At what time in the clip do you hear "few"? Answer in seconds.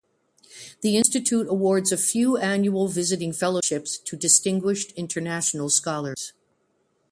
1.95-2.35